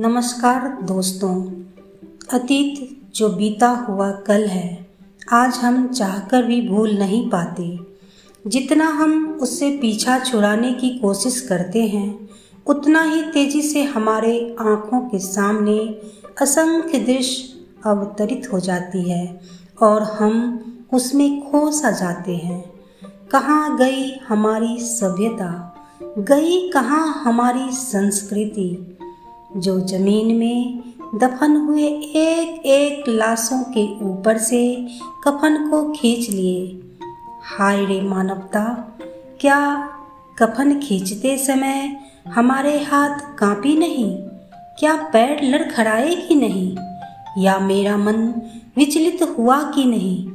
नमस्कार 0.00 0.82
दोस्तों। 0.82 1.44
अतीत 2.38 3.00
जो 3.16 3.28
बीता 3.28 3.68
हुआ 3.68 4.10
कल 4.10 4.46
है, 4.46 4.86
आज 5.32 5.54
हम 5.54 5.88
चाहकर 5.88 6.42
भी 6.42 6.68
भूल 6.68 6.90
नहीं 6.90 7.30
पाते। 7.30 7.78
जितना 8.46 8.86
हम 8.86 9.38
उससे 9.42 9.70
पीछा 9.70 10.18
छुड़ाने 10.18 10.72
की 10.72 10.98
कोशिश 10.98 11.40
करते 11.40 11.86
हैं, 11.86 12.28
उतना 12.66 13.02
ही 13.02 13.22
तेज़ी 13.22 13.62
से 13.62 13.82
हमारे 13.82 14.56
आँखों 14.60 15.00
के 15.00 15.18
सामने 15.18 16.00
असंख्य 16.42 16.98
दृश्य 16.98 17.64
अवतरित 17.86 18.52
हो 18.52 18.60
जाती 18.60 19.10
है 19.10 19.40
और 19.82 20.02
हम 20.02 20.64
उसमें 20.92 21.50
खो 21.50 21.70
सा 21.70 21.90
जाते 21.90 22.36
हैं। 22.36 22.72
कहाँ 23.30 23.78
गई 23.78 24.18
हमारी 24.28 24.78
सभ्यता? 24.80 25.76
गई 26.18 26.70
कहाँ 26.70 27.22
हमारी 27.24 27.72
संस्कृति? 27.72 28.97
जो 29.56 29.80
ज़मीन 29.80 30.36
में 30.36 30.82
दफन 31.14 31.56
हुए 31.56 31.82
एक 31.82 32.66
एक 32.66 33.08
लाशों 33.08 33.62
के 33.62 34.04
ऊपर 34.04 34.38
से 34.38 34.88
कफन 35.24 35.70
को 35.70 35.92
खींच 35.92 36.30
लिए। 36.30 36.80
हाय 37.44 37.84
रे 37.84 38.00
मानवता, 38.00 38.98
क्या 39.40 39.88
कफन 40.38 40.80
खींचते 40.80 41.38
समय 41.38 42.00
हमारे 42.28 42.78
हाथ 42.78 43.38
कांपी 43.38 43.76
नहीं? 43.76 44.16
क्या 44.78 45.10
पैर 45.12 45.44
लड़खड़ाए 45.44 46.14
कि 46.14 46.34
नहीं? 46.34 46.76
या 47.44 47.58
मेरा 47.58 47.96
मन 47.96 48.42
विचलित 48.76 49.36
हुआ 49.38 49.62
कि 49.62 49.84
नहीं? 49.84 50.28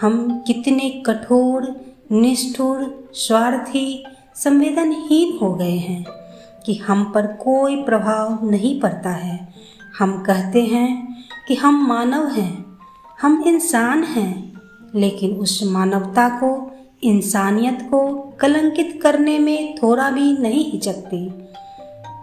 हम 0.00 0.44
कितने 0.46 1.02
कठोर, 1.06 1.80
निष्ठुर, 2.12 3.08
स्वार्थी, 3.14 4.04
संवेदनहीन 4.34 5.38
हो 5.42 5.54
गए 5.54 5.76
हैं। 5.76 6.21
कि 6.66 6.74
हम 6.74 7.12
पर 7.14 7.26
कोई 7.26 7.82
प्रभाव 7.82 8.50
नहीं 8.50 8.80
पड़ता 8.80 9.10
है। 9.10 9.54
हम 9.98 10.22
कहते 10.22 10.62
हैं 10.62 11.16
कि 11.48 11.54
हम 11.54 11.86
मानव 11.88 12.26
हैं, 12.26 12.78
हम 13.20 13.44
इंसान 13.46 14.04
हैं, 14.04 14.60
लेकिन 14.94 15.30
उस 15.30 15.60
मानवता 15.66 16.28
को, 16.28 16.70
इंसानियत 17.02 17.78
को 17.82 18.18
कलंकित 18.40 19.00
करने 19.02 19.38
में 19.38 19.74
थोड़ा 19.82 20.10
भी 20.10 20.32
नहीं 20.32 20.72
हिचकते। 20.72 21.16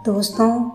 दोस्तों, 0.06 0.70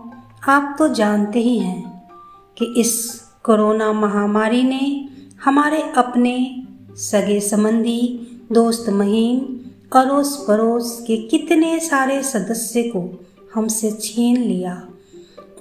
आप 0.48 0.76
तो 0.78 0.88
जानते 0.88 1.38
ही 1.38 1.58
हैं 1.58 2.10
कि 2.58 2.74
इस 2.76 3.20
कोरोना 3.42 3.92
महामारी 3.92 4.62
ने 4.62 5.08
हमारे 5.44 5.82
अपने 5.96 6.64
सगे 6.90 7.40
संबंधी, 7.40 8.20
दोस्त 8.52 8.90
महीम 8.90 9.56
अड़ोस 10.00 10.44
पड़ोस 10.48 11.04
के 11.06 11.16
कितने 11.16 11.78
सारे 11.80 12.22
सदस्य 12.22 12.82
को 12.82 13.26
हमसे 13.56 13.90
छीन 13.90 14.36
लिया। 14.36 14.88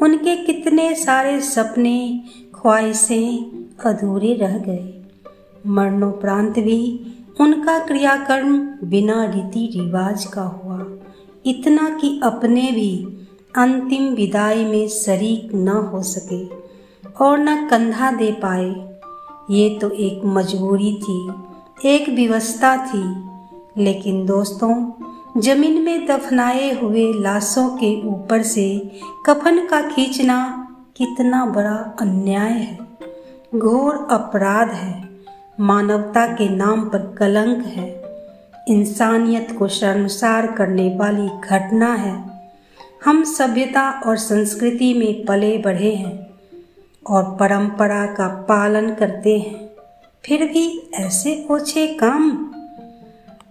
उनके 0.01 0.35
कितने 0.35 0.95
सारे 0.95 1.39
सपने 1.41 2.23
ख्वाहिशें 2.55 3.65
अधूरे 3.85 4.33
रह 4.33 4.57
गए। 4.57 4.93
मरणोपरांत 5.67 6.59
भी 6.59 6.79
उनका 7.41 7.77
क्रियाकर्म 7.79 8.57
बिना 8.83 9.23
रीति 9.25 9.65
रिवाज 9.75 10.25
का 10.25 10.41
हुआ। 10.41 10.85
इतना 11.45 11.89
कि 11.89 12.19
अपने 12.23 12.71
भी 12.71 12.91
अंतिम 13.57 14.03
विदाई 14.13 14.65
में 14.65 14.87
शरीक 14.87 15.53
न 15.55 15.67
हो 15.67 16.01
सके 16.03 16.45
और 17.25 17.37
न 17.37 17.67
कंधा 17.67 18.11
दे 18.11 18.31
पाए। 18.31 18.69
ये 19.49 19.69
तो 19.81 19.89
एक 19.89 20.21
मजबूरी 20.25 20.93
थी, 20.95 21.19
एक 21.85 22.09
व्यवस्था 22.09 22.75
थी, 22.85 23.03
लेकिन 23.83 24.25
दोस्तों 24.25 24.73
ज़मीन 25.37 25.81
में 25.81 26.07
दफनाए 26.07 26.81
हुए 26.81 27.13
लाशों 27.13 27.69
के 27.69 28.07
ऊपर 28.07 28.41
से 28.41 28.91
कफन 29.25 29.67
का 29.67 29.81
खींचना 29.81 30.67
कितना 30.97 31.45
बड़ा 31.45 31.95
अन्याय 32.01 32.51
है। 32.51 32.79
घोर 33.55 34.07
अपराध 34.11 34.69
है। 34.69 35.09
मानवता 35.59 36.27
के 36.27 36.49
नाम 36.49 36.81
पर 36.81 37.15
कलंक 37.17 37.65
है। 37.65 38.03
इंसानियत 38.67 39.55
को 39.59 39.67
शर्मसार 39.67 40.47
करने 40.47 40.97
वाली 40.97 41.27
घटना 41.27 41.93
है। 41.93 42.41
हम 43.05 43.23
सभ्यता 43.23 44.01
और 44.05 44.17
संस्कृति 44.17 44.93
में 44.93 45.25
पले 45.25 45.57
बढ़े 45.57 45.95
हैं 45.95 46.27
और 47.09 47.23
परंपरा 47.39 48.05
का 48.05 48.27
पालन 48.27 48.93
करते 48.93 49.39
हैं। 49.39 49.69
फिर 50.25 50.45
भी 50.45 50.91
ऐसे 50.93 51.47
ओछे 51.51 51.87
काम 51.87 52.51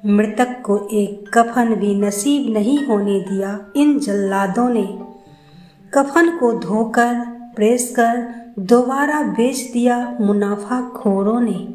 मृतक 0.04 0.60
को 0.64 0.76
एक 0.92 1.28
कफन 1.34 1.74
भी 1.74 1.94
नसीब 1.94 2.52
नहीं 2.54 2.78
होने 2.86 3.20
दिया। 3.20 3.58
इन 3.76 3.98
जल्लादों 3.98 4.68
ने 4.68 4.86
कफन 5.92 6.36
को 6.38 6.52
धोकर 6.60 7.14
प्रेस 7.56 7.90
कर 7.90 8.16
दोबारा 8.64 9.22
बेच 9.22 9.60
दिया 9.72 9.96
मुनाफा 10.20 10.80
खोरों 10.96 11.40
ने। 11.40 11.66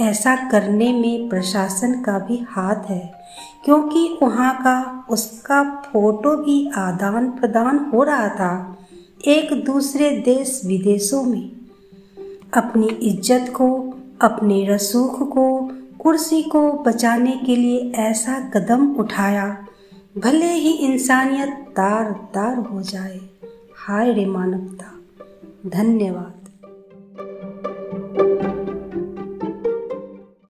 ऐसा 0.00 0.34
करने 0.50 0.92
में 0.92 1.28
प्रशासन 1.28 2.00
का 2.02 2.18
भी 2.18 2.38
हाथ 2.50 2.90
है, 2.90 3.12
क्योंकि 3.64 4.18
वहाँ 4.22 4.54
का 4.62 5.06
उसका 5.10 5.62
फ़ोटो 5.84 6.36
भी 6.36 6.70
आदान 6.78 7.30
प्रदान 7.30 7.78
हो 7.94 8.02
रहा 8.02 8.28
था 8.28 8.76
एक 9.28 9.52
दूसरे 9.64 10.10
देश 10.24 10.60
विदेशों 10.66 11.22
में। 11.22 11.50
अपनी 12.54 12.86
इज़्ज़त 12.86 13.52
को, 13.52 13.94
अपने 14.22 14.64
रसूख 14.66 15.22
को 15.28 15.69
कुर्सी 16.00 16.42
को 16.42 16.72
बचाने 16.72 17.32
के 17.46 17.56
लिए 17.56 17.92
ऐसा 17.92 18.40
कदम 18.40 18.94
उठाया। 18.94 19.66
भले 20.18 20.52
ही 20.52 20.70
इंसानियत 20.70 21.48
तार 21.48 22.12
तार 22.12 22.56
हो 22.56 22.82
जाए। 22.82 23.20
हाय 23.76 24.12
रे 24.12 24.26
मानवता, 24.26 24.98
धन्यवाद। 25.70 26.39